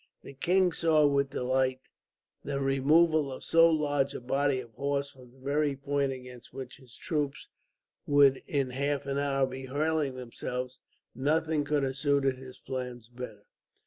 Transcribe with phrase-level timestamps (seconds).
[0.23, 1.79] The king saw with delight
[2.43, 6.77] the removal of so large a body of horse from the very point against which
[6.77, 7.45] his troops
[8.07, 10.79] would, in half an hour, be hurling themselves.
[11.13, 13.45] Nothing could have suited his plans better.